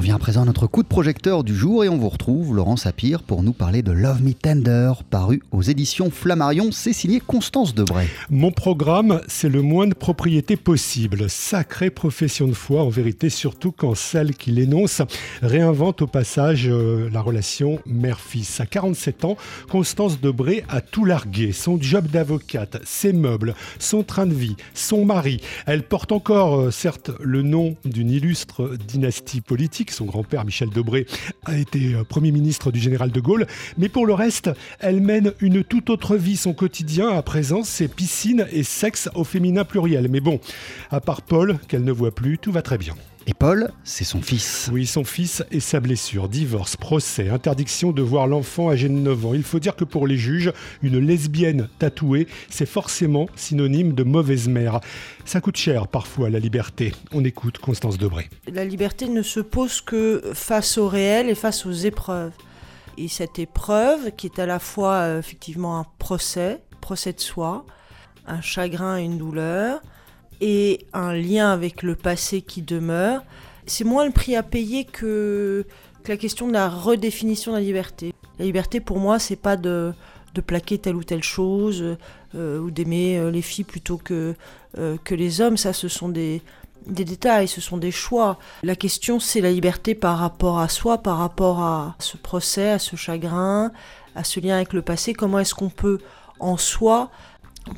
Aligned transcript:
on 0.00 0.02
vient 0.02 0.16
à 0.16 0.18
présent 0.18 0.40
à 0.40 0.44
notre 0.46 0.66
coup 0.66 0.82
de 0.82 0.88
projecteur 0.88 1.44
du 1.44 1.54
jour 1.54 1.84
et 1.84 1.90
on 1.90 1.98
vous 1.98 2.08
retrouve, 2.08 2.56
Laurent 2.56 2.76
Sapir, 2.76 3.22
pour 3.22 3.42
nous 3.42 3.52
parler 3.52 3.82
de 3.82 3.92
Love 3.92 4.22
Me 4.22 4.32
Tender, 4.32 4.92
paru 5.10 5.42
aux 5.50 5.60
éditions 5.60 6.10
Flammarion. 6.10 6.72
C'est 6.72 6.94
signé 6.94 7.20
Constance 7.20 7.74
Debray. 7.74 8.08
Mon 8.30 8.50
programme, 8.50 9.20
c'est 9.28 9.50
le 9.50 9.60
moins 9.60 9.86
de 9.86 9.92
propriété 9.92 10.56
possible. 10.56 11.28
Sacrée 11.28 11.90
profession 11.90 12.48
de 12.48 12.54
foi, 12.54 12.82
en 12.82 12.88
vérité, 12.88 13.28
surtout 13.28 13.72
quand 13.72 13.94
celle 13.94 14.34
qui 14.34 14.52
l'énonce 14.52 15.02
réinvente 15.42 16.00
au 16.00 16.06
passage 16.06 16.66
euh, 16.66 17.10
la 17.12 17.20
relation 17.20 17.78
mère-fils. 17.84 18.58
À 18.58 18.64
47 18.64 19.26
ans, 19.26 19.36
Constance 19.68 20.18
Debray 20.18 20.64
a 20.70 20.80
tout 20.80 21.04
largué. 21.04 21.52
Son 21.52 21.78
job 21.78 22.06
d'avocate, 22.06 22.80
ses 22.86 23.12
meubles, 23.12 23.54
son 23.78 24.02
train 24.02 24.26
de 24.26 24.32
vie, 24.32 24.56
son 24.72 25.04
mari. 25.04 25.42
Elle 25.66 25.82
porte 25.82 26.10
encore, 26.10 26.58
euh, 26.58 26.70
certes, 26.70 27.10
le 27.20 27.42
nom 27.42 27.76
d'une 27.84 28.10
illustre 28.10 28.78
dynastie 28.88 29.42
politique. 29.42 29.89
Son 29.92 30.04
grand-père, 30.04 30.44
Michel 30.44 30.70
Debré, 30.70 31.06
a 31.44 31.56
été 31.56 31.94
euh, 31.94 32.04
Premier 32.04 32.32
ministre 32.32 32.70
du 32.72 32.80
général 32.80 33.10
de 33.10 33.20
Gaulle. 33.20 33.46
Mais 33.78 33.88
pour 33.88 34.06
le 34.06 34.14
reste, 34.14 34.50
elle 34.78 35.00
mène 35.00 35.32
une 35.40 35.64
toute 35.64 35.90
autre 35.90 36.16
vie. 36.16 36.36
Son 36.36 36.52
quotidien, 36.52 37.08
à 37.08 37.22
présent, 37.22 37.62
c'est 37.64 37.88
piscine 37.88 38.46
et 38.52 38.62
sexe 38.62 39.08
au 39.14 39.24
féminin 39.24 39.64
pluriel. 39.64 40.08
Mais 40.08 40.20
bon, 40.20 40.40
à 40.90 41.00
part 41.00 41.22
Paul, 41.22 41.58
qu'elle 41.68 41.84
ne 41.84 41.92
voit 41.92 42.14
plus, 42.14 42.38
tout 42.38 42.52
va 42.52 42.62
très 42.62 42.78
bien. 42.78 42.94
Et 43.30 43.34
Paul, 43.34 43.70
c'est 43.84 44.02
son 44.02 44.20
fils. 44.22 44.68
Oui, 44.72 44.86
son 44.86 45.04
fils 45.04 45.44
et 45.52 45.60
sa 45.60 45.78
blessure. 45.78 46.28
Divorce, 46.28 46.76
procès, 46.76 47.28
interdiction 47.28 47.92
de 47.92 48.02
voir 48.02 48.26
l'enfant 48.26 48.70
âgé 48.70 48.88
de 48.88 48.94
9 48.94 49.26
ans. 49.26 49.34
Il 49.34 49.44
faut 49.44 49.60
dire 49.60 49.76
que 49.76 49.84
pour 49.84 50.08
les 50.08 50.16
juges, 50.16 50.52
une 50.82 50.98
lesbienne 50.98 51.68
tatouée, 51.78 52.26
c'est 52.48 52.66
forcément 52.66 53.28
synonyme 53.36 53.92
de 53.92 54.02
mauvaise 54.02 54.48
mère. 54.48 54.80
Ça 55.24 55.40
coûte 55.40 55.56
cher 55.56 55.86
parfois 55.86 56.28
la 56.28 56.40
liberté. 56.40 56.92
On 57.12 57.24
écoute 57.24 57.58
Constance 57.58 57.98
Debré. 57.98 58.28
La 58.52 58.64
liberté 58.64 59.08
ne 59.08 59.22
se 59.22 59.38
pose 59.38 59.80
que 59.80 60.32
face 60.34 60.76
au 60.76 60.88
réel 60.88 61.28
et 61.28 61.36
face 61.36 61.66
aux 61.66 61.72
épreuves. 61.72 62.32
Et 62.98 63.06
cette 63.06 63.38
épreuve, 63.38 64.10
qui 64.16 64.26
est 64.26 64.40
à 64.40 64.46
la 64.46 64.58
fois 64.58 64.94
euh, 64.94 65.20
effectivement 65.20 65.78
un 65.78 65.86
procès, 66.00 66.62
procès 66.80 67.12
de 67.12 67.20
soi, 67.20 67.64
un 68.26 68.40
chagrin, 68.40 68.96
une 68.96 69.18
douleur, 69.18 69.80
et 70.40 70.86
un 70.92 71.12
lien 71.12 71.50
avec 71.50 71.82
le 71.82 71.94
passé 71.94 72.42
qui 72.42 72.62
demeure, 72.62 73.22
c'est 73.66 73.84
moins 73.84 74.04
le 74.04 74.12
prix 74.12 74.36
à 74.36 74.42
payer 74.42 74.84
que, 74.84 75.64
la 76.08 76.16
question 76.16 76.48
de 76.48 76.52
la 76.52 76.68
redéfinition 76.68 77.52
de 77.52 77.58
la 77.58 77.62
liberté. 77.62 78.12
La 78.38 78.44
liberté, 78.44 78.80
pour 78.80 78.98
moi, 78.98 79.18
c'est 79.18 79.36
pas 79.36 79.56
de, 79.56 79.92
plaquer 80.46 80.78
telle 80.78 80.96
ou 80.96 81.04
telle 81.04 81.22
chose 81.22 81.96
euh, 82.34 82.58
ou 82.58 82.70
d'aimer 82.70 83.18
euh, 83.18 83.30
les 83.30 83.42
filles 83.42 83.64
plutôt 83.64 83.98
que, 83.98 84.34
euh, 84.78 84.96
que 85.04 85.14
les 85.14 85.40
hommes. 85.40 85.56
Ça, 85.56 85.72
ce 85.72 85.88
sont 85.88 86.08
des, 86.08 86.42
des 86.86 87.04
détails, 87.04 87.48
ce 87.48 87.60
sont 87.60 87.76
des 87.76 87.90
choix. 87.90 88.38
La 88.62 88.76
question, 88.76 89.20
c'est 89.20 89.40
la 89.40 89.52
liberté 89.52 89.94
par 89.94 90.18
rapport 90.18 90.58
à 90.58 90.68
soi, 90.68 90.98
par 90.98 91.18
rapport 91.18 91.60
à 91.60 91.94
ce 91.98 92.16
procès, 92.16 92.70
à 92.70 92.78
ce 92.78 92.96
chagrin, 92.96 93.70
à 94.14 94.24
ce 94.24 94.40
lien 94.40 94.56
avec 94.56 94.72
le 94.72 94.82
passé. 94.82 95.12
Comment 95.12 95.38
est-ce 95.38 95.54
qu'on 95.54 95.70
peut 95.70 95.98
en 96.38 96.56
soi 96.56 97.10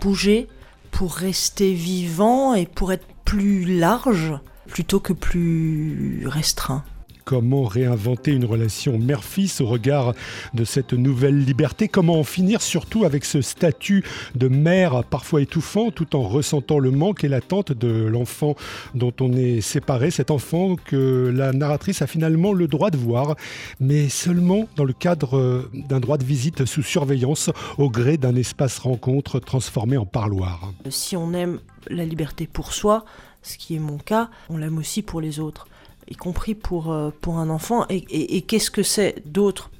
bouger 0.00 0.48
pour 0.92 1.14
rester 1.14 1.72
vivant 1.72 2.54
et 2.54 2.66
pour 2.66 2.92
être 2.92 3.06
plus 3.24 3.64
large 3.64 4.34
plutôt 4.68 5.00
que 5.00 5.12
plus 5.12 6.24
restreint. 6.26 6.84
Comment 7.24 7.64
réinventer 7.64 8.32
une 8.32 8.44
relation 8.44 8.98
mère-fils 8.98 9.60
au 9.60 9.66
regard 9.66 10.14
de 10.54 10.64
cette 10.64 10.92
nouvelle 10.92 11.44
liberté? 11.44 11.88
Comment 11.88 12.18
en 12.18 12.24
finir 12.24 12.62
surtout 12.62 13.04
avec 13.04 13.24
ce 13.24 13.40
statut 13.40 14.04
de 14.34 14.48
mère 14.48 15.04
parfois 15.04 15.40
étouffant 15.40 15.90
tout 15.90 16.16
en 16.16 16.22
ressentant 16.22 16.78
le 16.78 16.90
manque 16.90 17.24
et 17.24 17.28
l'attente 17.28 17.72
de 17.72 18.06
l'enfant 18.06 18.56
dont 18.94 19.12
on 19.20 19.32
est 19.32 19.60
séparé, 19.60 20.10
cet 20.10 20.30
enfant 20.30 20.76
que 20.76 21.32
la 21.34 21.52
narratrice 21.52 22.02
a 22.02 22.06
finalement 22.06 22.52
le 22.52 22.66
droit 22.66 22.90
de 22.90 22.96
voir, 22.96 23.36
mais 23.80 24.08
seulement 24.08 24.68
dans 24.76 24.84
le 24.84 24.92
cadre 24.92 25.68
d'un 25.72 26.00
droit 26.00 26.18
de 26.18 26.24
visite 26.24 26.64
sous 26.64 26.82
surveillance 26.82 27.50
au 27.78 27.88
gré 27.88 28.16
d'un 28.16 28.34
espace 28.34 28.78
rencontre 28.78 29.38
transformé 29.38 29.96
en 29.96 30.06
parloir. 30.06 30.72
Si 30.88 31.16
on 31.16 31.32
aime 31.34 31.60
la 31.88 32.04
liberté 32.04 32.46
pour 32.46 32.72
soi, 32.72 33.04
ce 33.42 33.58
qui 33.58 33.74
est 33.74 33.80
mon 33.80 33.98
cas, 33.98 34.30
on 34.48 34.56
l'aime 34.56 34.78
aussi 34.78 35.02
pour 35.02 35.20
les 35.20 35.40
autres 35.40 35.66
y 36.08 36.16
compris 36.16 36.54
pour, 36.54 36.92
euh, 36.92 37.10
pour 37.20 37.38
un 37.38 37.50
enfant. 37.50 37.86
Et, 37.88 38.42
qu'est-ce 38.42 38.70
que 38.70 38.82
c'est 38.82 39.22
d'autre? 39.26 39.70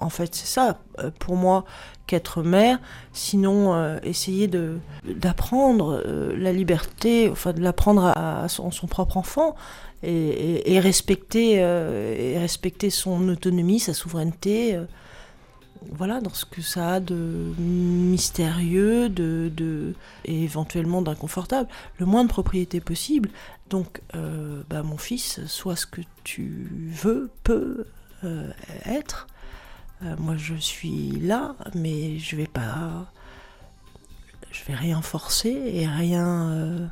En 0.00 0.10
fait, 0.10 0.34
c'est 0.34 0.46
ça, 0.46 0.78
euh, 0.98 1.10
pour 1.18 1.36
moi, 1.36 1.64
qu'être 2.06 2.42
mère. 2.42 2.78
Sinon, 3.12 3.74
euh, 3.74 3.98
essayer 4.02 4.48
de, 4.48 4.78
d'apprendre 5.04 6.02
la 6.36 6.52
liberté, 6.52 7.28
enfin 7.30 7.52
de 7.52 7.60
l'apprendre 7.60 8.04
à, 8.04 8.48
son, 8.48 8.70
propre 8.88 9.16
enfant. 9.16 9.54
Et, 10.04 10.80
respecter, 10.80 11.58
et 11.58 12.36
respecter 12.36 12.90
son 12.90 13.28
autonomie, 13.28 13.78
sa 13.78 13.94
souveraineté 13.94 14.76
voilà, 15.90 16.20
dans 16.20 16.32
ce 16.32 16.44
que 16.44 16.62
ça 16.62 16.94
a 16.94 17.00
de 17.00 17.52
mystérieux, 17.58 19.08
de, 19.08 19.50
de 19.54 19.94
et 20.24 20.44
éventuellement 20.44 21.02
d'inconfortable, 21.02 21.68
le 21.98 22.06
moins 22.06 22.24
de 22.24 22.28
propriété 22.28 22.80
possible. 22.80 23.30
Donc, 23.70 24.00
euh, 24.14 24.62
bah, 24.68 24.82
mon 24.82 24.98
fils, 24.98 25.44
soit 25.46 25.76
ce 25.76 25.86
que 25.86 26.00
tu 26.24 26.68
veux, 26.90 27.30
peut 27.42 27.86
euh, 28.24 28.50
être. 28.84 29.26
Euh, 30.02 30.14
moi, 30.18 30.36
je 30.36 30.54
suis 30.54 31.10
là, 31.20 31.54
mais 31.74 32.18
je 32.18 32.36
vais 32.36 32.46
pas, 32.46 33.06
je 34.50 34.64
vais 34.64 34.74
rien 34.74 35.00
forcer 35.02 35.50
et 35.50 35.86
rien 35.86 36.90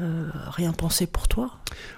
euh, 0.00 0.30
rien 0.50 0.70
penser 0.72 1.08
pour 1.08 1.26
toi. 1.26 1.50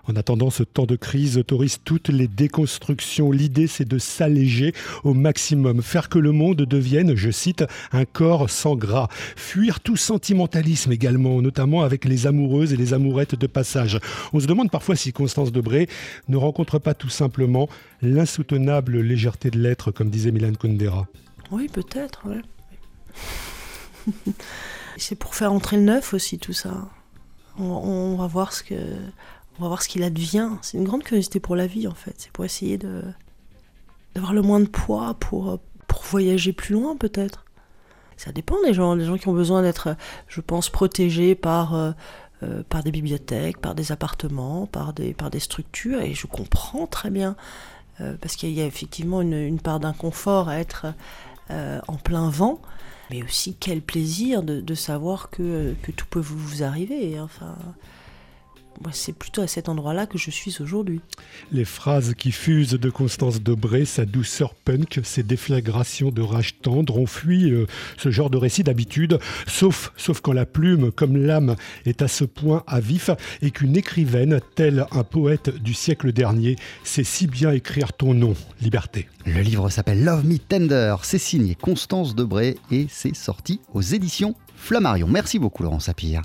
En 0.06 0.16
attendant, 0.16 0.49
ce 0.49 0.62
temps 0.62 0.87
de 0.87 0.97
crise 0.97 1.37
autorise 1.37 1.81
toutes 1.84 2.09
les 2.09 2.28
déconstructions. 2.28 3.31
L'idée, 3.31 3.66
c'est 3.66 3.87
de 3.87 3.99
s'alléger 3.99 4.72
au 5.05 5.12
maximum, 5.12 5.83
faire 5.83 6.09
que 6.09 6.19
le 6.19 6.33
monde 6.33 6.56
devienne, 6.56 7.15
je 7.15 7.31
cite, 7.31 7.62
un 7.93 8.06
corps 8.06 8.49
sans 8.49 8.75
gras. 8.75 9.09
Fuir 9.37 9.81
tout 9.81 9.99
sentimentalisme 9.99 10.93
également, 10.93 11.43
notamment 11.43 11.83
avec 11.83 12.06
les 12.06 12.27
amoureuses 12.27 12.72
et 12.72 12.77
les 12.77 12.94
amourettes 12.94 13.34
de 13.34 13.47
passage. 13.47 13.99
On 14.33 14.41
se 14.41 14.47
demande 14.47 14.71
parfois 14.71 14.97
si 14.97 15.12
Constance 15.12 15.53
Debré 15.53 15.87
ne 16.28 16.39
rencontre 16.39 16.78
pas 16.78 16.94
tout 16.94 17.10
simplement 17.10 17.69
l'insoutenable 18.00 19.00
légèreté 19.00 19.50
de 19.50 19.59
l'être, 19.59 19.91
comme 19.91 20.09
disait 20.09 20.33
Milan 20.33 20.55
Kundera. 20.55 21.06
Oui, 21.50 21.69
peut-être, 21.69 22.22
c'est 24.97 25.16
pour 25.16 25.34
faire 25.34 25.53
entrer 25.53 25.77
le 25.77 25.83
neuf 25.83 26.15
aussi, 26.15 26.39
tout 26.39 26.55
ça 26.55 26.89
on, 27.60 28.16
va 28.16 28.26
voir 28.26 28.53
ce 28.53 28.62
qu'il 29.88 30.03
advient. 30.03 30.50
C'est 30.62 30.78
une 30.78 30.84
grande 30.84 31.03
curiosité 31.03 31.41
pour 31.41 31.56
la 31.56 31.66
vie 31.66 31.87
en 31.87 31.94
fait. 31.94 32.15
C'est 32.19 32.32
pour 32.32 32.44
essayer 32.44 32.78
de 32.78 33.03
d'avoir 34.15 34.32
le 34.32 34.43
moins 34.43 34.60
de 34.60 34.66
poids 34.66 35.15
pour 35.21 35.60
voyager 36.10 36.53
plus 36.53 36.75
loin 36.75 36.97
peut-être. 36.97 37.44
Ça 38.16 38.32
dépend 38.32 38.56
des 38.65 38.75
gens, 38.75 38.97
des 38.97 39.06
gens 39.06 39.16
qui 39.16 39.28
ont 39.28 39.32
besoin 39.32 39.62
d'être, 39.62 39.97
je 40.28 40.43
pense, 40.43 40.69
protégés 40.69 41.34
par 41.34 41.75
euh, 41.75 41.93
euh, 42.43 42.62
des 42.84 42.91
bibliothèques, 42.91 43.59
par 43.59 43.75
des 43.75 43.92
appartements, 43.92 44.66
par 44.66 44.92
des 44.92 45.15
par 45.15 45.31
des 45.31 45.41
structures. 45.41 46.03
Et 46.03 46.12
je 46.12 46.27
comprends 46.27 46.87
très 46.87 47.09
bien 47.09 47.34
euh, 48.00 48.15
parce 48.21 48.37
qu'il 48.37 48.50
y 48.50 48.60
a 48.60 48.66
effectivement 48.66 49.22
une 49.22 49.59
part 49.59 49.81
d'inconfort 49.81 50.50
à 50.50 50.59
être 50.59 50.87
en 51.50 51.97
plein 51.97 52.31
vent 52.31 52.61
mais 53.11 53.22
aussi 53.25 53.55
quel 53.55 53.83
plaisir 53.83 54.43
de, 54.43 54.75
savoir 54.75 55.31
que, 55.31 55.75
que, 55.83 55.91
tout 55.91 56.06
peut 56.09 56.21
vous, 56.21 56.62
arriver. 56.62 57.19
Enfin, 57.21 57.56
c'est 58.93 59.13
plutôt 59.13 59.43
à 59.43 59.47
cet 59.47 59.69
endroit-là 59.69 60.07
que 60.07 60.19
je 60.19 60.31
suis 60.31 60.57
aujourd'hui. 60.61 61.01
Les 61.53 61.65
phrases 61.65 62.15
qui 62.15 62.33
fusent 62.33 62.73
de 62.73 62.91
Constance 62.91 63.43
Debré, 63.43 63.85
sa 63.85 64.05
douceur 64.05 64.55
punk, 64.55 65.01
ses 65.05 65.23
déflagrations 65.23 66.11
de 66.11 66.23
rage 66.23 66.59
tendre 66.61 66.99
ont 66.99 67.07
fui 67.07 67.51
euh, 67.51 67.67
ce 67.97 68.11
genre 68.11 68.31
de 68.31 68.39
récit 68.39 68.63
d'habitude, 68.63 69.19
sauf, 69.47 69.93
sauf 69.97 70.21
quand 70.21 70.33
la 70.33 70.47
plume, 70.47 70.91
comme 70.91 71.17
l'âme, 71.17 71.57
est 71.85 72.03
à 72.03 72.09
ce 72.09 72.25
point 72.25 72.65
à 72.67 72.81
vif 72.81 73.11
et 73.43 73.51
qu'une 73.51 73.77
écrivaine, 73.77 74.41
telle 74.54 74.87
un 74.93 75.04
poète 75.04 75.51
du 75.63 75.75
siècle 75.75 76.13
dernier, 76.13 76.57
sait 76.84 77.04
si 77.04 77.27
bien 77.27 77.53
écrire 77.53 77.93
ton 77.93 78.15
nom, 78.15 78.34
liberté. 78.60 79.09
Le 79.27 79.41
livre 79.43 79.69
s'appelle 79.69 80.04
Love 80.04 80.25
Me 80.25 80.39
Tender, 80.39 80.97
c'est 81.03 81.19
signé 81.19 81.54
Constance 81.54 82.15
Debré 82.15 82.57
et 82.71 82.87
c'est 82.89 83.15
sorti 83.15 83.60
aux 83.75 83.83
éditions 83.83 84.34
Flammarion. 84.57 85.09
Merci 85.09 85.39
beaucoup 85.39 85.63
Laurent 85.63 85.81
Sapir. 85.81 86.22